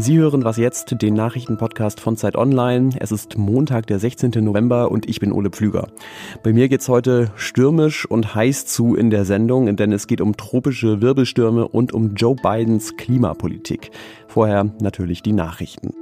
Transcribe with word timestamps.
Sie 0.00 0.16
hören 0.16 0.44
was 0.44 0.56
jetzt, 0.56 1.02
den 1.02 1.12
Nachrichtenpodcast 1.12 2.00
von 2.00 2.16
Zeit 2.16 2.34
Online. 2.34 2.88
Es 2.98 3.12
ist 3.12 3.36
Montag, 3.36 3.86
der 3.86 3.98
16. 3.98 4.30
November 4.42 4.90
und 4.90 5.06
ich 5.06 5.20
bin 5.20 5.30
Ole 5.30 5.50
Pflüger. 5.50 5.88
Bei 6.42 6.54
mir 6.54 6.70
geht's 6.70 6.88
heute 6.88 7.30
stürmisch 7.36 8.06
und 8.06 8.34
heiß 8.34 8.64
zu 8.64 8.94
in 8.94 9.10
der 9.10 9.26
Sendung, 9.26 9.76
denn 9.76 9.92
es 9.92 10.06
geht 10.06 10.22
um 10.22 10.38
tropische 10.38 11.02
Wirbelstürme 11.02 11.68
und 11.68 11.92
um 11.92 12.14
Joe 12.14 12.34
Bidens 12.34 12.96
Klimapolitik. 12.96 13.90
Vorher 14.26 14.72
natürlich 14.80 15.22
die 15.22 15.34
Nachrichten. 15.34 15.92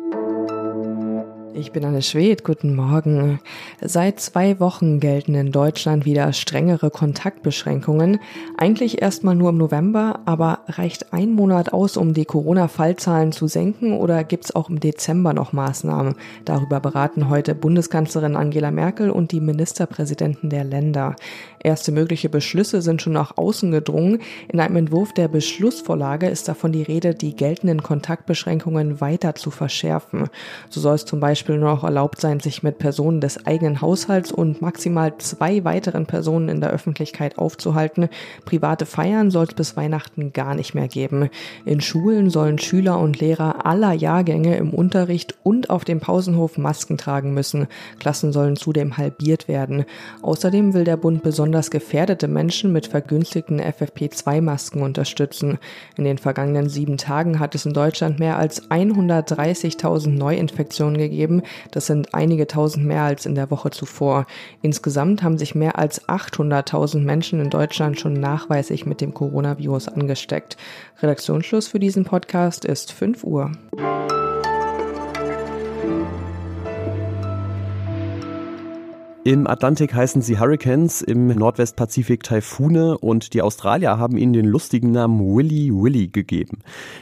Ich 1.54 1.72
bin 1.72 1.84
Anne 1.84 2.02
Schwed, 2.02 2.44
guten 2.44 2.76
Morgen. 2.76 3.40
Seit 3.80 4.20
zwei 4.20 4.60
Wochen 4.60 5.00
gelten 5.00 5.34
in 5.34 5.50
Deutschland 5.50 6.04
wieder 6.04 6.32
strengere 6.32 6.90
Kontaktbeschränkungen. 6.90 8.20
Eigentlich 8.56 9.02
erstmal 9.02 9.34
nur 9.34 9.50
im 9.50 9.56
November, 9.56 10.20
aber 10.24 10.60
reicht 10.68 11.12
ein 11.12 11.32
Monat 11.32 11.72
aus, 11.72 11.96
um 11.96 12.14
die 12.14 12.26
Corona-Fallzahlen 12.26 13.32
zu 13.32 13.48
senken 13.48 13.94
oder 13.94 14.24
gibt's 14.24 14.54
auch 14.54 14.68
im 14.68 14.78
Dezember 14.78 15.32
noch 15.32 15.52
Maßnahmen? 15.52 16.14
Darüber 16.44 16.80
beraten 16.80 17.28
heute 17.28 17.54
Bundeskanzlerin 17.54 18.36
Angela 18.36 18.70
Merkel 18.70 19.10
und 19.10 19.32
die 19.32 19.40
Ministerpräsidenten 19.40 20.50
der 20.50 20.64
Länder. 20.64 21.16
Erste 21.60 21.90
mögliche 21.90 22.28
Beschlüsse 22.28 22.82
sind 22.82 23.02
schon 23.02 23.14
nach 23.14 23.36
außen 23.36 23.72
gedrungen. 23.72 24.20
In 24.52 24.60
einem 24.60 24.76
Entwurf 24.76 25.12
der 25.12 25.28
Beschlussvorlage 25.28 26.28
ist 26.28 26.46
davon 26.46 26.72
die 26.72 26.82
Rede, 26.82 27.14
die 27.14 27.34
geltenden 27.34 27.82
Kontaktbeschränkungen 27.82 29.00
weiter 29.00 29.34
zu 29.34 29.50
verschärfen. 29.50 30.28
So 30.70 30.80
soll 30.80 30.94
es 30.94 31.04
zum 31.04 31.18
Beispiel 31.18 31.37
nur 31.46 31.58
noch 31.58 31.84
erlaubt 31.84 32.20
sein, 32.20 32.40
sich 32.40 32.62
mit 32.62 32.78
Personen 32.78 33.20
des 33.20 33.46
eigenen 33.46 33.80
Haushalts 33.80 34.32
und 34.32 34.62
maximal 34.62 35.16
zwei 35.18 35.64
weiteren 35.64 36.06
Personen 36.06 36.48
in 36.48 36.60
der 36.60 36.70
Öffentlichkeit 36.70 37.38
aufzuhalten. 37.38 38.08
Private 38.44 38.86
Feiern 38.86 39.30
soll 39.30 39.44
es 39.44 39.54
bis 39.54 39.76
Weihnachten 39.76 40.32
gar 40.32 40.54
nicht 40.54 40.74
mehr 40.74 40.88
geben. 40.88 41.28
In 41.64 41.80
Schulen 41.80 42.30
sollen 42.30 42.58
Schüler 42.58 42.98
und 42.98 43.20
Lehrer 43.20 43.66
aller 43.66 43.92
Jahrgänge 43.92 44.56
im 44.56 44.74
Unterricht 44.74 45.34
und 45.42 45.70
auf 45.70 45.84
dem 45.84 46.00
Pausenhof 46.00 46.58
Masken 46.58 46.98
tragen 46.98 47.34
müssen. 47.34 47.68
Klassen 47.98 48.32
sollen 48.32 48.56
zudem 48.56 48.96
halbiert 48.96 49.48
werden. 49.48 49.84
Außerdem 50.22 50.74
will 50.74 50.84
der 50.84 50.96
Bund 50.96 51.22
besonders 51.22 51.70
gefährdete 51.70 52.28
Menschen 52.28 52.72
mit 52.72 52.86
vergünstigten 52.86 53.60
FFP2-Masken 53.60 54.82
unterstützen. 54.82 55.58
In 55.96 56.04
den 56.04 56.18
vergangenen 56.18 56.68
sieben 56.68 56.96
Tagen 56.96 57.38
hat 57.38 57.54
es 57.54 57.66
in 57.66 57.72
Deutschland 57.72 58.18
mehr 58.18 58.38
als 58.38 58.70
130.000 58.70 60.08
Neuinfektionen 60.08 60.98
gegeben. 60.98 61.27
Das 61.70 61.86
sind 61.86 62.14
einige 62.14 62.46
tausend 62.46 62.86
mehr 62.86 63.02
als 63.02 63.26
in 63.26 63.34
der 63.34 63.50
Woche 63.50 63.70
zuvor. 63.70 64.26
Insgesamt 64.62 65.22
haben 65.22 65.38
sich 65.38 65.54
mehr 65.54 65.78
als 65.78 66.08
800.000 66.08 67.00
Menschen 67.00 67.40
in 67.40 67.50
Deutschland 67.50 68.00
schon 68.00 68.14
nachweislich 68.14 68.86
mit 68.86 69.00
dem 69.00 69.14
Coronavirus 69.14 69.88
angesteckt. 69.88 70.56
Redaktionsschluss 71.00 71.68
für 71.68 71.78
diesen 71.78 72.04
Podcast 72.04 72.64
ist 72.64 72.92
5 72.92 73.24
Uhr. 73.24 73.52
Im 79.28 79.46
Atlantik 79.46 79.92
heißen 79.92 80.22
sie 80.22 80.38
Hurricanes, 80.38 81.02
im 81.02 81.26
Nordwestpazifik 81.26 82.22
Taifune 82.22 82.96
und 82.96 83.34
die 83.34 83.42
Australier 83.42 83.98
haben 83.98 84.16
ihnen 84.16 84.32
den 84.32 84.46
lustigen 84.46 84.90
Namen 84.90 85.20
Willy 85.20 85.70
Willy 85.70 86.08
gegeben. 86.08 86.60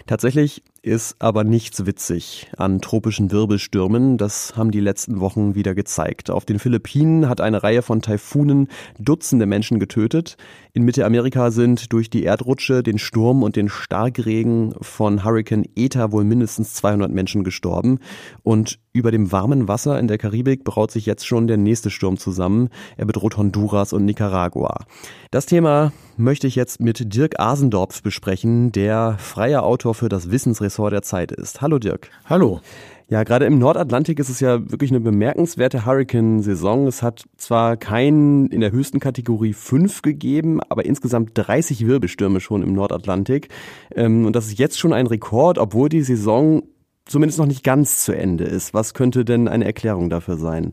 Tatsächlich 0.09 0.65
ist 0.87 1.17
aber 1.19 1.43
nichts 1.43 1.85
witzig 1.85 2.47
an 2.57 2.81
tropischen 2.81 3.33
Wirbelstürmen. 3.33 4.19
Das 4.19 4.57
haben 4.57 4.71
die 4.71 4.81
letzten 4.81 5.19
Wochen 5.19 5.57
wieder 5.57 5.75
gezeigt. 5.75 6.31
Auf 6.31 6.45
den 6.45 6.61
Philippinen 6.61 7.29
hat 7.29 7.41
eine 7.41 7.65
Reihe 7.65 7.83
von 7.83 8.03
Taifunen 8.03 8.69
Dutzende 8.99 9.47
Menschen 9.47 9.81
getötet. 9.81 10.37
In 10.73 10.85
Mittelamerika 10.85 11.51
sind 11.51 11.93
durch 11.93 12.09
die 12.09 12.23
Erdrutsche, 12.23 12.85
den 12.85 12.99
Sturm 12.99 13.43
und 13.43 13.57
den 13.57 13.69
Starkregen 13.69 14.75
von 14.81 15.25
Hurricane 15.25 15.65
Eta 15.75 16.13
wohl 16.13 16.23
mindestens 16.23 16.75
200 16.75 17.11
Menschen 17.11 17.43
gestorben. 17.43 17.99
Und 18.45 18.79
über 18.93 19.11
dem 19.11 19.33
warmen 19.33 19.67
Wasser 19.67 19.99
in 19.99 20.07
der 20.07 20.19
Karibik 20.19 20.63
braut 20.63 20.93
sich 20.93 21.05
jetzt 21.05 21.27
schon 21.27 21.49
der 21.49 21.57
nächste 21.57 21.91
Sturm 21.91 22.17
zusammen. 22.17 22.69
Er 22.97 23.07
bedroht 23.07 23.37
Honduras 23.37 23.93
und 23.93 24.05
Nicaragua. 24.05 24.85
Das 25.33 25.47
Thema 25.47 25.93
möchte 26.17 26.47
ich 26.47 26.55
jetzt 26.57 26.81
mit 26.81 27.15
Dirk 27.15 27.41
Asendorf 27.41 28.03
besprechen, 28.03 28.73
der 28.73 29.17
freier 29.19 29.65
Autor 29.65 29.95
für 29.95 30.09
das 30.09 30.31
Wissensressort 30.31 30.76
der 30.91 31.03
Zeit 31.03 31.33
ist. 31.33 31.61
Hallo 31.61 31.79
Dirk. 31.79 32.11
Hallo. 32.27 32.61
Ja, 33.09 33.23
gerade 33.23 33.47
im 33.47 33.59
Nordatlantik 33.61 34.19
ist 34.19 34.29
es 34.29 34.41
ja 34.41 34.69
wirklich 34.71 34.91
eine 34.91 34.99
bemerkenswerte 34.99 35.87
Hurricane-Saison. 35.87 36.89
Es 36.89 37.05
hat 37.05 37.25
zwar 37.37 37.77
keinen 37.77 38.49
in 38.49 38.61
der 38.61 38.73
höchsten 38.73 38.99
Kategorie 38.99 39.53
5 39.53 40.03
gegeben, 40.03 40.61
aber 40.69 40.85
insgesamt 40.85 41.31
30 41.35 41.87
Wirbelstürme 41.87 42.41
schon 42.41 42.65
im 42.65 42.73
Nordatlantik. 42.73 43.49
Ähm, 43.95 44.27
und 44.27 44.35
das 44.35 44.47
ist 44.47 44.59
jetzt 44.59 44.79
schon 44.79 44.93
ein 44.93 45.07
Rekord, 45.07 45.59
obwohl 45.59 45.89
die 45.89 46.03
Saison 46.03 46.63
zumindest 47.05 47.39
noch 47.39 47.47
nicht 47.47 47.63
ganz 47.63 48.05
zu 48.05 48.13
Ende 48.13 48.45
ist. 48.45 48.75
Was 48.75 48.93
könnte 48.93 49.25
denn 49.25 49.47
eine 49.47 49.65
Erklärung 49.65 50.11
dafür 50.11 50.37
sein? 50.37 50.73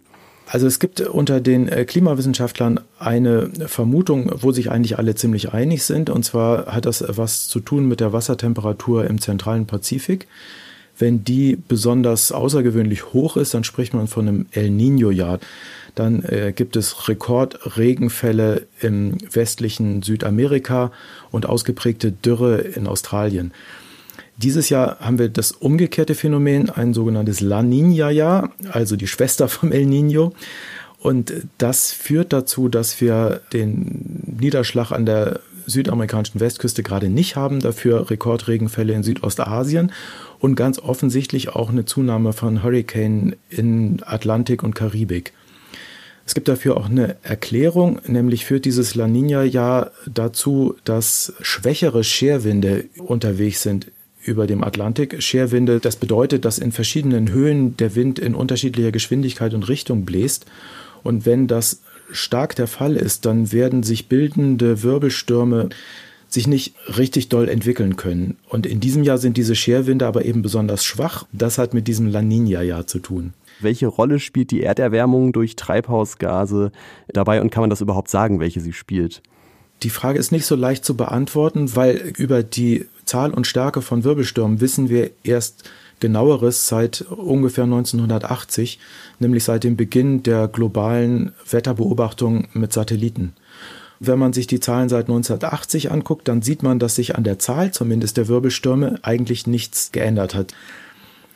Also 0.53 0.67
es 0.67 0.77
gibt 0.77 1.01
unter 1.01 1.41
den 1.41 1.67
äh, 1.67 1.83
Klimawissenschaftlern 1.83 2.79
eine 2.99 3.49
Vermutung, 3.65 4.31
wo 4.35 4.51
sich 4.51 4.69
eigentlich 4.69 4.99
alle 4.99 5.15
ziemlich 5.15 5.51
einig 5.51 5.81
sind. 5.81 6.11
Und 6.11 6.25
zwar 6.25 6.67
hat 6.67 6.85
das 6.85 7.03
was 7.07 7.47
zu 7.47 7.59
tun 7.59 7.87
mit 7.87 7.99
der 7.99 8.13
Wassertemperatur 8.13 9.07
im 9.07 9.19
zentralen 9.19 9.65
Pazifik. 9.65 10.27
Wenn 10.95 11.23
die 11.23 11.55
besonders 11.55 12.31
außergewöhnlich 12.31 13.13
hoch 13.13 13.35
ist, 13.35 13.55
dann 13.55 13.63
spricht 13.63 13.95
man 13.95 14.05
von 14.05 14.27
einem 14.27 14.45
El 14.51 14.69
Niño-Jahr. 14.69 15.39
Dann 15.95 16.23
äh, 16.23 16.53
gibt 16.55 16.75
es 16.75 17.09
Rekordregenfälle 17.09 18.67
im 18.79 19.17
westlichen 19.31 20.03
Südamerika 20.03 20.91
und 21.31 21.47
ausgeprägte 21.47 22.11
Dürre 22.11 22.59
in 22.59 22.85
Australien. 22.85 23.53
Dieses 24.43 24.67
Jahr 24.67 24.99
haben 24.99 25.19
wir 25.19 25.29
das 25.29 25.53
umgekehrte 25.53 26.15
Phänomen, 26.15 26.69
ein 26.69 26.93
sogenanntes 26.93 27.39
La 27.39 27.61
Niña-Jahr, 27.61 28.51
also 28.69 28.97
die 28.97 29.07
Schwester 29.07 29.47
vom 29.47 29.71
El 29.71 29.85
Niño. 29.85 30.33
Und 30.99 31.33
das 31.57 31.93
führt 31.93 32.33
dazu, 32.33 32.67
dass 32.67 32.99
wir 32.99 33.39
den 33.53 34.35
Niederschlag 34.37 34.91
an 34.91 35.05
der 35.05 35.39
südamerikanischen 35.65 36.41
Westküste 36.41 36.83
gerade 36.83 37.07
nicht 37.07 37.37
haben, 37.37 37.61
dafür 37.61 38.09
Rekordregenfälle 38.09 38.91
in 38.91 39.03
Südostasien 39.03 39.93
und 40.39 40.55
ganz 40.55 40.77
offensichtlich 40.77 41.49
auch 41.55 41.69
eine 41.69 41.85
Zunahme 41.85 42.33
von 42.33 42.63
Hurricane 42.63 43.37
in 43.49 44.01
Atlantik 44.05 44.61
und 44.61 44.75
Karibik. 44.75 45.31
Es 46.25 46.33
gibt 46.33 46.49
dafür 46.49 46.75
auch 46.75 46.89
eine 46.89 47.15
Erklärung, 47.23 48.01
nämlich 48.07 48.43
führt 48.43 48.65
dieses 48.65 48.93
La 48.95 49.05
Niña-Jahr 49.05 49.91
dazu, 50.05 50.75
dass 50.83 51.33
schwächere 51.39 52.03
Scherwinde 52.03 52.85
unterwegs 52.97 53.63
sind 53.63 53.87
über 54.23 54.47
dem 54.47 54.63
Atlantik 54.63 55.21
Scherwinde. 55.21 55.79
Das 55.79 55.95
bedeutet, 55.95 56.45
dass 56.45 56.59
in 56.59 56.71
verschiedenen 56.71 57.29
Höhen 57.29 57.77
der 57.77 57.95
Wind 57.95 58.19
in 58.19 58.35
unterschiedlicher 58.35 58.91
Geschwindigkeit 58.91 59.53
und 59.53 59.67
Richtung 59.67 60.05
bläst. 60.05 60.45
Und 61.03 61.25
wenn 61.25 61.47
das 61.47 61.81
stark 62.11 62.55
der 62.55 62.67
Fall 62.67 62.95
ist, 62.95 63.25
dann 63.25 63.51
werden 63.51 63.83
sich 63.83 64.07
bildende 64.07 64.83
Wirbelstürme 64.83 65.69
sich 66.33 66.47
nicht 66.47 66.73
richtig 66.97 67.29
doll 67.29 67.47
entwickeln 67.47 67.95
können. 67.95 68.37
Und 68.49 68.65
in 68.65 68.79
diesem 68.79 69.03
Jahr 69.03 69.19
sind 69.19 69.37
diese 69.37 69.55
Scherwinde 69.55 70.07
aber 70.07 70.25
eben 70.25 70.41
besonders 70.41 70.83
schwach. 70.83 71.25
Das 71.31 71.57
hat 71.57 71.73
mit 71.73 71.87
diesem 71.87 72.07
La 72.07 72.21
Nina-Jahr 72.21 72.87
zu 72.87 72.99
tun. 72.99 73.33
Welche 73.59 73.87
Rolle 73.87 74.19
spielt 74.19 74.49
die 74.49 74.63
Erderwärmung 74.63 75.31
durch 75.31 75.55
Treibhausgase 75.55 76.71
dabei 77.07 77.39
und 77.39 77.51
kann 77.51 77.61
man 77.61 77.69
das 77.69 77.81
überhaupt 77.81 78.09
sagen, 78.09 78.39
welche 78.39 78.61
sie 78.61 78.73
spielt? 78.73 79.21
Die 79.83 79.89
Frage 79.89 80.17
ist 80.17 80.31
nicht 80.31 80.45
so 80.45 80.55
leicht 80.55 80.85
zu 80.85 80.97
beantworten, 80.97 81.75
weil 81.75 82.13
über 82.17 82.41
die 82.41 82.87
Zahl 83.05 83.31
und 83.31 83.47
Stärke 83.47 83.81
von 83.81 84.03
Wirbelstürmen 84.03 84.61
wissen 84.61 84.89
wir 84.89 85.11
erst 85.23 85.69
genaueres 85.99 86.67
seit 86.67 87.01
ungefähr 87.01 87.63
1980, 87.63 88.79
nämlich 89.19 89.43
seit 89.43 89.63
dem 89.63 89.77
Beginn 89.77 90.21
der 90.23 90.47
globalen 90.47 91.31
Wetterbeobachtung 91.49 92.47
mit 92.53 92.73
Satelliten. 92.73 93.33
Wenn 93.99 94.19
man 94.19 94.33
sich 94.33 94.47
die 94.47 94.59
Zahlen 94.59 94.89
seit 94.89 95.05
1980 95.05 95.91
anguckt, 95.91 96.27
dann 96.27 96.41
sieht 96.41 96.61
man, 96.61 96.77
dass 96.77 96.95
sich 96.95 97.15
an 97.15 97.23
der 97.23 97.39
Zahl 97.39 97.71
zumindest 97.71 98.17
der 98.17 98.27
Wirbelstürme 98.27 98.99
eigentlich 99.01 99.47
nichts 99.47 99.93
geändert 99.93 100.35
hat. 100.35 100.53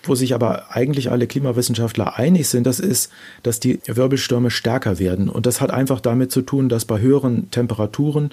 Wo 0.03 0.15
sich 0.15 0.33
aber 0.33 0.75
eigentlich 0.75 1.11
alle 1.11 1.27
Klimawissenschaftler 1.27 2.17
einig 2.17 2.49
sind, 2.49 2.67
das 2.67 2.81
ist, 2.81 3.09
dass 3.43 3.61
die 3.61 3.79
Wirbelstürme 3.85 4.51
stärker 4.51 4.99
werden. 4.99 5.29
Und 5.29 5.45
das 5.45 5.61
hat 5.61 5.71
einfach 5.71 6.01
damit 6.01 6.31
zu 6.31 6.41
tun, 6.41 6.67
dass 6.67 6.83
bei 6.83 6.99
höheren 6.99 7.49
Temperaturen 7.51 8.31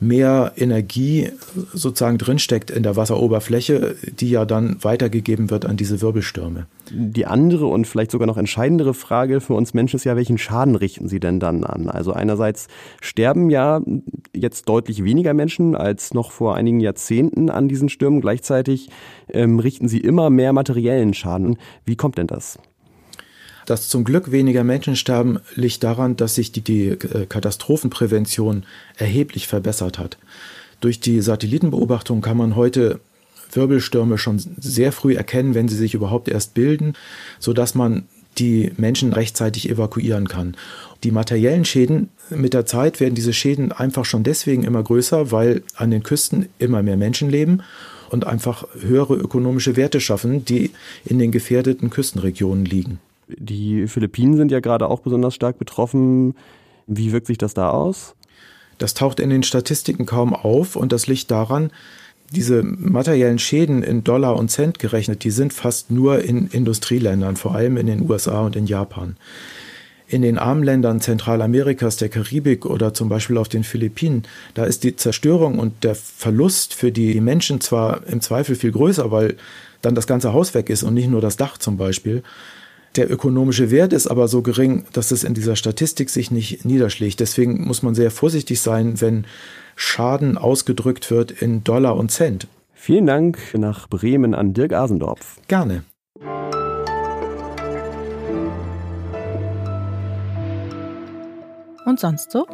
mehr 0.00 0.52
Energie 0.56 1.30
sozusagen 1.72 2.18
drinsteckt 2.18 2.70
in 2.70 2.82
der 2.82 2.96
Wasseroberfläche, 2.96 3.96
die 4.18 4.30
ja 4.30 4.44
dann 4.44 4.82
weitergegeben 4.82 5.50
wird 5.50 5.66
an 5.66 5.76
diese 5.76 6.00
Wirbelstürme. 6.00 6.66
Die 6.90 7.26
andere 7.26 7.66
und 7.66 7.86
vielleicht 7.86 8.12
sogar 8.12 8.26
noch 8.26 8.36
entscheidendere 8.36 8.94
Frage 8.94 9.40
für 9.40 9.54
uns 9.54 9.74
Menschen 9.74 9.96
ist 9.96 10.04
ja, 10.04 10.16
welchen 10.16 10.38
Schaden 10.38 10.76
richten 10.76 11.08
sie 11.08 11.20
denn 11.20 11.40
dann 11.40 11.64
an? 11.64 11.88
Also 11.88 12.12
einerseits 12.12 12.68
sterben 13.00 13.50
ja 13.50 13.82
jetzt 14.34 14.68
deutlich 14.68 15.04
weniger 15.04 15.34
Menschen 15.34 15.74
als 15.74 16.14
noch 16.14 16.30
vor 16.30 16.54
einigen 16.54 16.80
Jahrzehnten 16.80 17.50
an 17.50 17.68
diesen 17.68 17.88
Stürmen. 17.88 18.20
Gleichzeitig 18.20 18.90
ähm, 19.28 19.58
richten 19.58 19.88
sie 19.88 19.98
immer 19.98 20.30
mehr 20.30 20.52
materiellen 20.52 21.12
Schaden. 21.12 21.58
Wie 21.84 21.96
kommt 21.96 22.18
denn 22.18 22.26
das? 22.28 22.58
Dass 23.68 23.90
zum 23.90 24.02
Glück 24.02 24.32
weniger 24.32 24.64
Menschen 24.64 24.96
sterben, 24.96 25.40
liegt 25.54 25.84
daran, 25.84 26.16
dass 26.16 26.36
sich 26.36 26.52
die, 26.52 26.62
die 26.62 26.88
äh, 26.88 27.26
Katastrophenprävention 27.28 28.64
erheblich 28.96 29.46
verbessert 29.46 29.98
hat. 29.98 30.16
Durch 30.80 31.00
die 31.00 31.20
Satellitenbeobachtung 31.20 32.22
kann 32.22 32.38
man 32.38 32.56
heute 32.56 32.98
Wirbelstürme 33.52 34.16
schon 34.16 34.42
sehr 34.58 34.90
früh 34.90 35.16
erkennen, 35.16 35.54
wenn 35.54 35.68
sie 35.68 35.76
sich 35.76 35.92
überhaupt 35.92 36.28
erst 36.28 36.54
bilden, 36.54 36.94
sodass 37.40 37.74
man 37.74 38.06
die 38.38 38.72
Menschen 38.78 39.12
rechtzeitig 39.12 39.68
evakuieren 39.68 40.28
kann. 40.28 40.56
Die 41.04 41.10
materiellen 41.10 41.66
Schäden, 41.66 42.08
mit 42.30 42.54
der 42.54 42.64
Zeit 42.64 43.00
werden 43.00 43.16
diese 43.16 43.34
Schäden 43.34 43.70
einfach 43.70 44.06
schon 44.06 44.22
deswegen 44.22 44.64
immer 44.64 44.82
größer, 44.82 45.30
weil 45.30 45.62
an 45.76 45.90
den 45.90 46.02
Küsten 46.02 46.48
immer 46.58 46.82
mehr 46.82 46.96
Menschen 46.96 47.28
leben 47.28 47.60
und 48.08 48.26
einfach 48.26 48.66
höhere 48.80 49.16
ökonomische 49.16 49.76
Werte 49.76 50.00
schaffen, 50.00 50.46
die 50.46 50.70
in 51.04 51.18
den 51.18 51.32
gefährdeten 51.32 51.90
Küstenregionen 51.90 52.64
liegen. 52.64 52.98
Die 53.28 53.86
Philippinen 53.86 54.36
sind 54.36 54.50
ja 54.50 54.60
gerade 54.60 54.88
auch 54.88 55.00
besonders 55.00 55.34
stark 55.34 55.58
betroffen. 55.58 56.34
Wie 56.86 57.12
wirkt 57.12 57.26
sich 57.26 57.38
das 57.38 57.54
da 57.54 57.70
aus? 57.70 58.14
Das 58.78 58.94
taucht 58.94 59.20
in 59.20 59.30
den 59.30 59.42
Statistiken 59.42 60.06
kaum 60.06 60.34
auf 60.34 60.76
und 60.76 60.92
das 60.92 61.06
liegt 61.06 61.30
daran, 61.30 61.70
diese 62.30 62.62
materiellen 62.62 63.38
Schäden 63.38 63.82
in 63.82 64.04
Dollar 64.04 64.36
und 64.36 64.50
Cent 64.50 64.78
gerechnet, 64.78 65.24
die 65.24 65.30
sind 65.30 65.52
fast 65.52 65.90
nur 65.90 66.22
in 66.22 66.48
Industrieländern, 66.48 67.36
vor 67.36 67.54
allem 67.54 67.76
in 67.76 67.86
den 67.86 68.08
USA 68.08 68.42
und 68.42 68.54
in 68.54 68.66
Japan. 68.66 69.16
In 70.06 70.22
den 70.22 70.38
armen 70.38 70.62
Ländern 70.62 71.00
Zentralamerikas, 71.00 71.96
der 71.96 72.08
Karibik 72.08 72.64
oder 72.64 72.94
zum 72.94 73.08
Beispiel 73.08 73.36
auf 73.36 73.48
den 73.48 73.64
Philippinen, 73.64 74.22
da 74.54 74.64
ist 74.64 74.84
die 74.84 74.96
Zerstörung 74.96 75.58
und 75.58 75.84
der 75.84 75.94
Verlust 75.94 76.74
für 76.74 76.92
die 76.92 77.20
Menschen 77.20 77.60
zwar 77.60 78.06
im 78.06 78.20
Zweifel 78.20 78.56
viel 78.56 78.72
größer, 78.72 79.10
weil 79.10 79.36
dann 79.82 79.94
das 79.94 80.06
ganze 80.06 80.32
Haus 80.32 80.54
weg 80.54 80.70
ist 80.70 80.82
und 80.82 80.94
nicht 80.94 81.08
nur 81.08 81.20
das 81.20 81.36
Dach 81.36 81.58
zum 81.58 81.76
Beispiel. 81.76 82.22
Der 82.96 83.10
ökonomische 83.10 83.70
Wert 83.70 83.92
ist 83.92 84.06
aber 84.06 84.28
so 84.28 84.42
gering, 84.42 84.84
dass 84.92 85.10
es 85.10 85.24
in 85.24 85.34
dieser 85.34 85.56
Statistik 85.56 86.10
sich 86.10 86.30
nicht 86.30 86.64
niederschlägt. 86.64 87.20
Deswegen 87.20 87.66
muss 87.66 87.82
man 87.82 87.94
sehr 87.94 88.10
vorsichtig 88.10 88.60
sein, 88.60 89.00
wenn 89.00 89.26
Schaden 89.76 90.36
ausgedrückt 90.36 91.10
wird 91.10 91.30
in 91.30 91.62
Dollar 91.62 91.96
und 91.96 92.10
Cent. 92.10 92.48
Vielen 92.74 93.06
Dank 93.06 93.38
nach 93.54 93.88
Bremen 93.88 94.34
an 94.34 94.54
Dirk 94.54 94.72
Asendorf. 94.72 95.36
Gerne. 95.48 95.84
Und 101.84 102.00
sonst 102.00 102.32
so? 102.32 102.46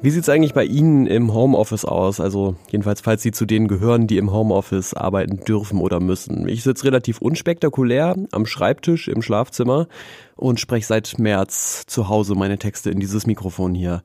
Wie 0.00 0.10
sieht 0.10 0.22
es 0.22 0.28
eigentlich 0.28 0.54
bei 0.54 0.64
Ihnen 0.64 1.08
im 1.08 1.34
Homeoffice 1.34 1.84
aus? 1.84 2.20
Also 2.20 2.54
jedenfalls, 2.70 3.00
falls 3.00 3.20
Sie 3.20 3.32
zu 3.32 3.46
denen 3.46 3.66
gehören, 3.66 4.06
die 4.06 4.18
im 4.18 4.32
Homeoffice 4.32 4.94
arbeiten 4.94 5.40
dürfen 5.44 5.80
oder 5.80 5.98
müssen. 5.98 6.48
Ich 6.48 6.62
sitze 6.62 6.84
relativ 6.84 7.20
unspektakulär 7.20 8.14
am 8.30 8.46
Schreibtisch 8.46 9.08
im 9.08 9.22
Schlafzimmer 9.22 9.88
und 10.36 10.60
spreche 10.60 10.86
seit 10.86 11.18
März 11.18 11.82
zu 11.88 12.08
Hause 12.08 12.36
meine 12.36 12.58
Texte 12.58 12.90
in 12.90 13.00
dieses 13.00 13.26
Mikrofon 13.26 13.74
hier. 13.74 14.04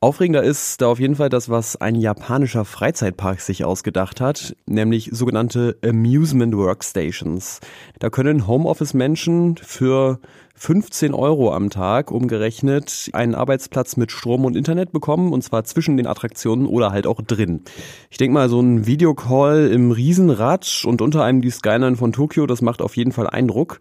Aufregender 0.00 0.42
ist 0.42 0.80
da 0.80 0.88
auf 0.88 0.98
jeden 0.98 1.14
Fall 1.14 1.28
das, 1.28 1.48
was 1.48 1.76
ein 1.76 1.94
japanischer 1.94 2.64
Freizeitpark 2.64 3.40
sich 3.40 3.64
ausgedacht 3.64 4.20
hat, 4.20 4.56
nämlich 4.66 5.10
sogenannte 5.12 5.76
Amusement 5.84 6.56
Workstations. 6.56 7.60
Da 8.00 8.10
können 8.10 8.48
Homeoffice-Menschen 8.48 9.58
für 9.58 10.18
15 10.60 11.14
Euro 11.14 11.54
am 11.54 11.70
Tag 11.70 12.10
umgerechnet 12.10 13.08
einen 13.14 13.34
Arbeitsplatz 13.34 13.96
mit 13.96 14.12
Strom 14.12 14.44
und 14.44 14.58
Internet 14.58 14.92
bekommen 14.92 15.32
und 15.32 15.42
zwar 15.42 15.64
zwischen 15.64 15.96
den 15.96 16.06
Attraktionen 16.06 16.66
oder 16.66 16.92
halt 16.92 17.06
auch 17.06 17.22
drin. 17.22 17.62
Ich 18.10 18.18
denke 18.18 18.34
mal, 18.34 18.50
so 18.50 18.60
ein 18.60 18.86
Videocall 18.86 19.68
im 19.68 19.90
Riesenrad 19.90 20.82
und 20.86 21.00
unter 21.00 21.24
einem 21.24 21.40
die 21.40 21.48
Skyline 21.48 21.96
von 21.96 22.12
Tokio, 22.12 22.44
das 22.44 22.60
macht 22.60 22.82
auf 22.82 22.94
jeden 22.94 23.12
Fall 23.12 23.26
Eindruck. 23.26 23.80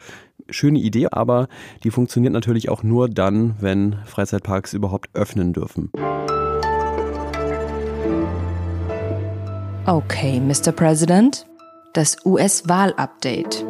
Schöne 0.49 0.79
Idee, 0.79 1.07
aber 1.11 1.49
die 1.83 1.91
funktioniert 1.91 2.31
natürlich 2.31 2.69
auch 2.69 2.81
nur 2.81 3.09
dann, 3.09 3.57
wenn 3.59 3.97
Freizeitparks 4.05 4.73
überhaupt 4.73 5.09
öffnen 5.13 5.51
dürfen. 5.51 5.91
Okay, 9.85 10.39
Mr. 10.39 10.71
President, 10.71 11.45
das 11.91 12.25
US-Wahl-Update. 12.25 13.68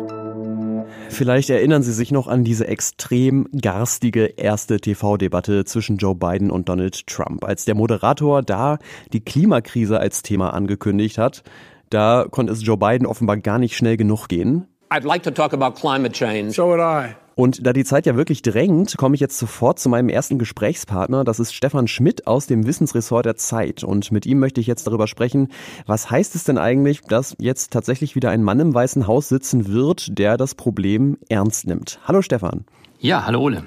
Vielleicht 1.09 1.49
erinnern 1.49 1.83
Sie 1.83 1.91
sich 1.91 2.11
noch 2.11 2.27
an 2.27 2.43
diese 2.43 2.67
extrem 2.67 3.47
garstige 3.51 4.25
erste 4.25 4.79
TV-Debatte 4.79 5.65
zwischen 5.65 5.97
Joe 5.97 6.15
Biden 6.15 6.51
und 6.51 6.69
Donald 6.69 7.07
Trump, 7.07 7.43
als 7.43 7.65
der 7.65 7.75
Moderator 7.75 8.41
da 8.41 8.77
die 9.11 9.19
Klimakrise 9.19 9.99
als 9.99 10.21
Thema 10.21 10.53
angekündigt 10.53 11.17
hat. 11.17 11.43
Da 11.89 12.25
konnte 12.29 12.53
es 12.53 12.63
Joe 12.63 12.77
Biden 12.77 13.07
offenbar 13.07 13.37
gar 13.37 13.57
nicht 13.57 13.75
schnell 13.75 13.97
genug 13.97 14.27
gehen. 14.27 14.67
I'd 14.91 15.05
like 15.05 15.23
to 15.23 15.31
talk 15.31 15.53
about 15.53 15.79
climate 15.79 16.13
change. 16.13 16.53
So 16.53 16.67
would 16.67 16.79
I. 16.79 17.15
Und 17.39 17.65
da 17.65 17.71
die 17.71 17.85
Zeit 17.85 18.05
ja 18.05 18.17
wirklich 18.17 18.41
drängt, 18.41 18.97
komme 18.97 19.15
ich 19.15 19.21
jetzt 19.21 19.37
sofort 19.37 19.79
zu 19.79 19.87
meinem 19.87 20.09
ersten 20.09 20.39
Gesprächspartner. 20.39 21.23
Das 21.23 21.39
ist 21.39 21.53
Stefan 21.53 21.87
Schmidt 21.87 22.27
aus 22.27 22.47
dem 22.47 22.67
Wissensressort 22.67 23.25
der 23.25 23.37
Zeit. 23.37 23.81
Und 23.81 24.11
mit 24.11 24.25
ihm 24.25 24.39
möchte 24.39 24.59
ich 24.59 24.67
jetzt 24.67 24.85
darüber 24.85 25.07
sprechen, 25.07 25.47
was 25.85 26.11
heißt 26.11 26.35
es 26.35 26.43
denn 26.43 26.57
eigentlich, 26.57 26.99
dass 26.99 27.37
jetzt 27.39 27.71
tatsächlich 27.71 28.13
wieder 28.13 28.29
ein 28.29 28.43
Mann 28.43 28.59
im 28.59 28.73
Weißen 28.73 29.07
Haus 29.07 29.29
sitzen 29.29 29.71
wird, 29.71 30.19
der 30.19 30.35
das 30.35 30.53
Problem 30.53 31.17
ernst 31.29 31.65
nimmt. 31.65 32.01
Hallo 32.03 32.21
Stefan. 32.21 32.65
Ja, 32.99 33.25
hallo 33.25 33.39
Ole. 33.39 33.63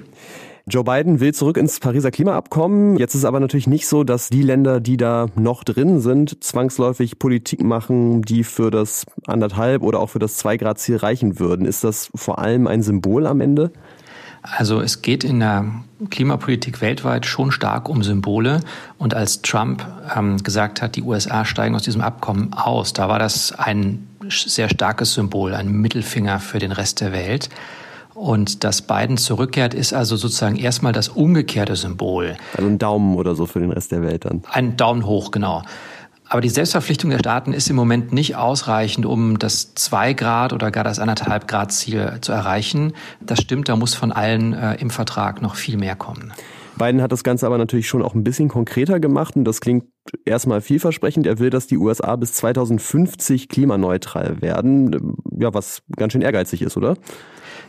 Joe 0.65 0.85
Biden 0.85 1.19
will 1.19 1.33
zurück 1.33 1.57
ins 1.57 1.81
Pariser 1.81 2.09
Klimaabkommen. 2.09 2.97
Jetzt 2.97 3.15
ist 3.15 3.25
aber 3.25 3.41
natürlich 3.41 3.67
nicht 3.67 3.85
so, 3.85 4.05
dass 4.05 4.29
die 4.29 4.41
Länder, 4.41 4.79
die 4.79 4.95
da 4.95 5.25
noch 5.35 5.65
drin 5.65 5.99
sind, 5.99 6.41
zwangsläufig 6.41 7.19
Politik 7.19 7.61
machen, 7.61 8.21
die 8.21 8.45
für 8.45 8.71
das 8.71 9.05
anderthalb 9.27 9.81
oder 9.81 9.99
auch 9.99 10.09
für 10.09 10.19
das 10.19 10.37
zwei 10.37 10.55
Grad 10.55 10.79
Ziel 10.79 10.95
reichen 10.95 11.37
würden. 11.37 11.65
Ist 11.65 11.83
das 11.83 12.09
vor 12.15 12.39
allem 12.39 12.67
ein 12.67 12.81
Symbol 12.81 13.27
am 13.27 13.41
Ende? 13.41 13.71
Also 14.41 14.79
es 14.79 15.01
geht 15.01 15.25
in 15.25 15.41
der 15.41 15.65
Klimapolitik 16.09 16.79
weltweit 16.79 17.25
schon 17.25 17.51
stark 17.51 17.89
um 17.89 18.01
Symbole. 18.01 18.61
Und 18.97 19.13
als 19.13 19.41
Trump 19.41 19.85
ähm, 20.15 20.37
gesagt 20.43 20.81
hat, 20.81 20.95
die 20.95 21.03
USA 21.03 21.43
steigen 21.43 21.75
aus 21.75 21.83
diesem 21.83 22.01
Abkommen 22.01 22.53
aus, 22.53 22.93
da 22.93 23.09
war 23.09 23.19
das 23.19 23.51
ein 23.51 24.07
sehr 24.29 24.69
starkes 24.69 25.13
Symbol, 25.13 25.55
ein 25.55 25.69
Mittelfinger 25.73 26.39
für 26.39 26.59
den 26.59 26.71
Rest 26.71 27.01
der 27.01 27.11
Welt. 27.11 27.49
Und 28.13 28.63
dass 28.63 28.83
Biden 28.83 29.17
zurückkehrt, 29.17 29.73
ist 29.73 29.93
also 29.93 30.15
sozusagen 30.15 30.55
erstmal 30.55 30.93
das 30.93 31.09
umgekehrte 31.09 31.75
Symbol. 31.75 32.35
Also 32.55 32.67
ein 32.67 32.77
Daumen 32.77 33.15
oder 33.15 33.35
so 33.35 33.45
für 33.45 33.59
den 33.59 33.71
Rest 33.71 33.91
der 33.91 34.01
Welt 34.01 34.25
dann. 34.25 34.43
Ein 34.51 34.77
Daumen 34.77 35.05
hoch, 35.05 35.31
genau. 35.31 35.63
Aber 36.29 36.41
die 36.41 36.49
Selbstverpflichtung 36.49 37.09
der 37.09 37.19
Staaten 37.19 37.53
ist 37.53 37.69
im 37.69 37.75
Moment 37.75 38.13
nicht 38.13 38.35
ausreichend, 38.35 39.05
um 39.05 39.37
das 39.39 39.75
2 39.75 40.13
Grad 40.13 40.53
oder 40.53 40.71
gar 40.71 40.83
das 40.83 40.99
1,5 40.99 41.47
Grad 41.47 41.71
Ziel 41.71 42.17
zu 42.21 42.31
erreichen. 42.31 42.93
Das 43.19 43.39
stimmt, 43.39 43.69
da 43.69 43.75
muss 43.75 43.93
von 43.93 44.11
allen 44.11 44.53
äh, 44.53 44.75
im 44.75 44.89
Vertrag 44.89 45.41
noch 45.41 45.55
viel 45.55 45.77
mehr 45.77 45.95
kommen. 45.95 46.33
Biden 46.77 47.01
hat 47.01 47.11
das 47.11 47.23
Ganze 47.23 47.45
aber 47.45 47.57
natürlich 47.57 47.87
schon 47.87 48.01
auch 48.01 48.15
ein 48.15 48.23
bisschen 48.23 48.49
konkreter 48.49 48.99
gemacht 48.99 49.35
und 49.35 49.45
das 49.45 49.61
klingt 49.61 49.85
erstmal 50.25 50.61
vielversprechend. 50.61 51.27
Er 51.27 51.39
will, 51.39 51.49
dass 51.49 51.67
die 51.67 51.77
USA 51.77 52.15
bis 52.15 52.33
2050 52.33 53.49
klimaneutral 53.49 54.41
werden. 54.41 55.15
Ja, 55.37 55.53
was 55.53 55.81
ganz 55.95 56.13
schön 56.13 56.21
ehrgeizig 56.21 56.61
ist, 56.61 56.77
oder? 56.77 56.97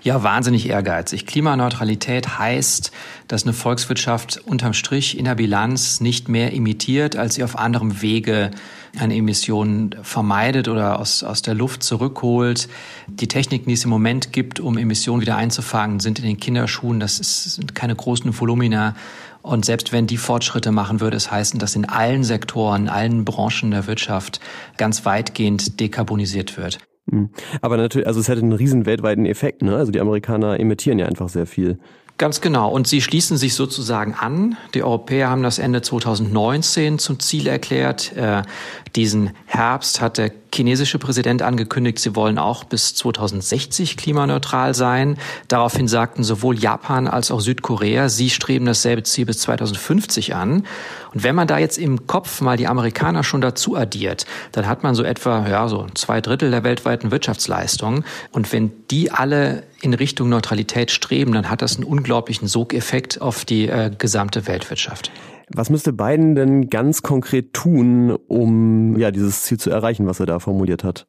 Ja, 0.03 0.23
wahnsinnig 0.23 0.69
ehrgeizig. 0.69 1.27
Klimaneutralität 1.27 2.39
heißt, 2.39 2.93
dass 3.27 3.45
eine 3.45 3.55
Volkswirtschaft 3.55 4.43
unterm 4.45 4.75
Strich 4.75 5.19
in 5.19 5.25
der 5.25 5.35
Bilanz 5.35 6.01
nicht 6.01 6.29
mehr 6.29 6.55
emittiert, 6.55 7.17
als 7.17 7.37
sie 7.37 7.45
auf 7.45 7.59
anderem 7.59 8.03
Wege 8.03 8.51
eine 8.99 9.17
Emission 9.17 9.95
vermeidet 10.03 10.69
oder 10.69 11.01
aus, 11.01 11.23
aus 11.25 11.41
der 11.41 11.55
Luft 11.55 11.83
zurückholt. 11.83 12.69
Die 13.09 13.29
Techniken, 13.29 13.69
die 13.69 13.75
es 13.75 13.85
im 13.85 13.91
Moment 13.91 14.33
gibt, 14.33 14.61
um 14.61 14.77
Emissionen 14.77 15.23
wieder 15.23 15.37
einzufangen, 15.37 16.01
sind 16.01 16.19
in 16.19 16.27
den 16.27 16.39
Kinderschuhen. 16.39 17.01
Das 17.01 17.17
sind 17.17 17.75
keine 17.75 17.97
großen 17.97 18.39
Volumina. 18.39 18.95
Und 19.45 19.67
selbst 19.67 19.93
wenn 19.93 20.07
die 20.07 20.17
Fortschritte 20.17 20.73
machen, 20.73 21.03
würde 21.03 21.19
es 21.19 21.31
heißen, 21.31 21.61
dass 21.61 21.77
in 21.77 21.85
allen 21.85 22.25
Sektoren, 22.25 22.89
allen 22.89 23.27
Branchen 23.27 23.71
der 23.73 23.87
Wirtschaft 23.87 24.41
ganz 24.79 25.05
weitgehend 25.05 25.81
dekarbonisiert 25.81 26.57
wird. 26.57 26.79
Hm. 27.11 27.29
Aber 27.61 27.77
natürlich, 27.77 28.07
also 28.09 28.21
es 28.21 28.29
hätte 28.29 28.41
einen 28.41 28.55
riesen 28.55 28.87
weltweiten 28.87 29.27
Effekt, 29.27 29.61
ne? 29.61 29.77
Also 29.77 29.93
die 29.93 30.01
Amerikaner 30.01 30.59
emittieren 30.59 30.99
ja 30.99 31.05
einfach 31.05 31.29
sehr 31.29 31.45
viel. 31.45 31.79
Ganz 32.17 32.41
genau. 32.41 32.71
Und 32.71 32.87
sie 32.87 33.01
schließen 33.01 33.37
sich 33.37 33.55
sozusagen 33.55 34.15
an. 34.15 34.57
Die 34.73 34.85
Europäer 34.85 35.31
haben 35.31 35.43
das 35.43 35.59
Ende 35.59 35.83
2019 35.83 37.01
zum 37.01 37.19
Ziel 37.19 37.49
erklärt. 37.49 38.13
Äh, 38.17 38.43
diesen 38.95 39.33
Herbst 39.47 40.01
hat 40.01 40.19
der 40.19 40.31
chinesische 40.55 41.01
Präsident 41.01 41.43
angekündigt, 41.43 41.99
sie 41.99 42.15
wollen 42.15 42.39
auch 42.39 42.63
bis 42.63 42.95
2060 42.95 43.97
klimaneutral 43.97 44.75
sein. 44.75 45.19
Daraufhin 45.49 45.89
sagten 45.89 46.23
sowohl 46.23 46.57
Japan 46.57 47.09
als 47.09 47.33
auch 47.33 47.41
Südkorea, 47.41 48.09
sie 48.09 48.31
streben 48.31 48.67
dasselbe 48.67 49.03
Ziel 49.03 49.27
bis 49.27 49.39
2050 49.39 50.37
an. 50.37 50.65
Und 51.15 51.23
wenn 51.23 51.35
man 51.35 51.47
da 51.47 51.59
jetzt 51.59 51.79
im 51.79 52.07
Kopf 52.07 52.41
mal 52.41 52.57
die 52.57 52.67
Amerikaner 52.67 53.23
schon 53.23 53.41
dazu 53.41 53.77
addiert, 53.77 54.27
dann 54.53 54.67
hat 54.67 54.83
man 54.83 54.95
so 54.95 55.05
etwa, 55.05 55.49
ja, 55.49 55.69
so 55.69 55.87
zwei 55.95 56.21
Drittel 56.21 56.51
der 56.51 56.65
weltweiten 56.65 57.11
Wirtschaftsleistung. 57.11 58.05
Und 58.33 58.53
wenn 58.53 58.73
die 58.91 59.11
alle 59.11 59.63
in 59.81 59.95
Richtung 59.95 60.29
Neutralität 60.29 60.91
streben, 60.91 61.33
dann 61.33 61.49
hat 61.49 61.63
das 61.63 61.77
einen 61.77 61.85
unglaublichen 61.85 62.49
Sogeffekt 62.49 63.23
auf 63.23 63.45
die 63.45 63.69
äh, 63.69 63.91
gesamte 63.97 64.47
Weltwirtschaft. 64.47 65.11
Was 65.53 65.71
müsste 65.71 65.93
Biden 65.93 66.35
denn 66.35 66.71
ganz 66.71 67.03
konkret 67.03 67.53
tun, 67.53 68.17
um 68.29 68.99
ja 68.99 69.11
dieses 69.11 69.43
Ziel 69.43 69.59
zu 69.59 69.71
erreichen, 69.71 70.07
was 70.07 70.19
er 70.19 70.27
da 70.27 70.39
formuliert 70.39 70.85
hat? 70.85 71.07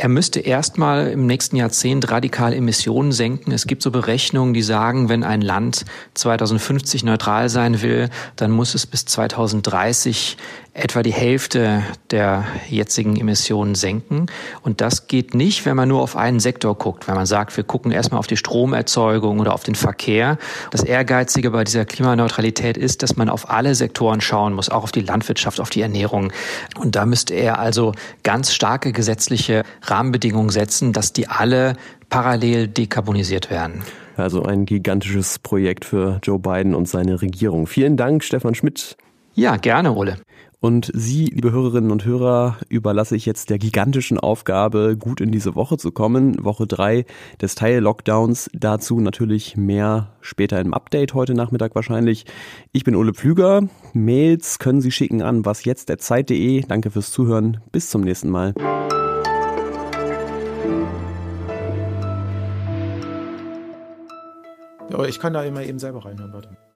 Er 0.00 0.08
müsste 0.08 0.40
erstmal 0.40 1.08
im 1.08 1.26
nächsten 1.26 1.56
Jahrzehnt 1.56 2.10
radikal 2.10 2.54
Emissionen 2.54 3.12
senken. 3.12 3.52
Es 3.52 3.66
gibt 3.66 3.82
so 3.82 3.90
Berechnungen, 3.90 4.54
die 4.54 4.62
sagen, 4.62 5.10
wenn 5.10 5.22
ein 5.22 5.42
Land 5.42 5.84
2050 6.14 7.04
neutral 7.04 7.50
sein 7.50 7.82
will, 7.82 8.08
dann 8.36 8.50
muss 8.50 8.74
es 8.74 8.86
bis 8.86 9.04
2030 9.04 10.38
etwa 10.72 11.02
die 11.02 11.12
Hälfte 11.12 11.82
der 12.10 12.44
jetzigen 12.68 13.16
Emissionen 13.16 13.74
senken. 13.74 14.26
Und 14.62 14.80
das 14.80 15.08
geht 15.08 15.34
nicht, 15.34 15.66
wenn 15.66 15.76
man 15.76 15.88
nur 15.88 16.00
auf 16.00 16.16
einen 16.16 16.40
Sektor 16.40 16.76
guckt. 16.76 17.08
Wenn 17.08 17.16
man 17.16 17.26
sagt, 17.26 17.56
wir 17.56 17.64
gucken 17.64 17.90
erstmal 17.90 18.18
auf 18.18 18.26
die 18.26 18.36
Stromerzeugung 18.36 19.40
oder 19.40 19.52
auf 19.52 19.64
den 19.64 19.74
Verkehr. 19.74 20.38
Das 20.70 20.82
Ehrgeizige 20.82 21.50
bei 21.50 21.64
dieser 21.64 21.84
Klimaneutralität 21.84 22.76
ist, 22.76 23.02
dass 23.02 23.16
man 23.16 23.28
auf 23.28 23.50
alle 23.50 23.74
Sektoren 23.74 24.20
schauen 24.20 24.52
muss, 24.52 24.68
auch 24.68 24.84
auf 24.84 24.92
die 24.92 25.00
Landwirtschaft, 25.00 25.60
auf 25.60 25.70
die 25.70 25.82
Ernährung. 25.82 26.32
Und 26.78 26.94
da 26.94 27.04
müsste 27.04 27.34
er 27.34 27.58
also 27.58 27.92
ganz 28.22 28.52
starke 28.52 28.92
gesetzliche 28.92 29.64
Rahmenbedingungen 29.82 30.50
setzen, 30.50 30.92
dass 30.92 31.12
die 31.12 31.28
alle 31.28 31.74
parallel 32.10 32.68
dekarbonisiert 32.68 33.50
werden. 33.50 33.82
Also 34.16 34.42
ein 34.42 34.66
gigantisches 34.66 35.38
Projekt 35.38 35.84
für 35.84 36.20
Joe 36.22 36.38
Biden 36.38 36.74
und 36.74 36.88
seine 36.88 37.22
Regierung. 37.22 37.66
Vielen 37.66 37.96
Dank, 37.96 38.22
Stefan 38.22 38.54
Schmidt. 38.54 38.96
Ja, 39.34 39.56
gerne, 39.56 39.94
Ole. 39.94 40.18
Und 40.60 40.90
Sie, 40.94 41.24
liebe 41.24 41.52
Hörerinnen 41.52 41.90
und 41.90 42.04
Hörer, 42.04 42.58
überlasse 42.68 43.16
ich 43.16 43.24
jetzt 43.24 43.48
der 43.48 43.58
gigantischen 43.58 44.18
Aufgabe, 44.18 44.96
gut 44.98 45.22
in 45.22 45.32
diese 45.32 45.54
Woche 45.54 45.78
zu 45.78 45.90
kommen. 45.90 46.44
Woche 46.44 46.66
drei 46.66 47.06
des 47.40 47.54
Teil-Lockdowns. 47.54 48.50
Dazu 48.52 49.00
natürlich 49.00 49.56
mehr 49.56 50.12
später 50.20 50.60
im 50.60 50.74
Update 50.74 51.14
heute 51.14 51.32
Nachmittag 51.32 51.74
wahrscheinlich. 51.74 52.26
Ich 52.72 52.84
bin 52.84 52.94
Ole 52.94 53.14
Pflüger. 53.14 53.62
Mails 53.94 54.58
können 54.58 54.82
Sie 54.82 54.90
schicken 54.90 55.22
an 55.22 55.46
wasjetzt.zeit.de. 55.46 56.60
Danke 56.68 56.90
fürs 56.90 57.10
Zuhören. 57.10 57.60
Bis 57.72 57.88
zum 57.88 58.02
nächsten 58.02 58.28
Mal. 58.28 58.52
Aber 64.92 65.08
ich 65.08 65.18
kann 65.18 65.32
da 65.32 65.42
immer 65.42 65.62
eben 65.62 65.78
selber 65.78 66.04
reinhören, 66.04 66.34
warte. 66.34 66.50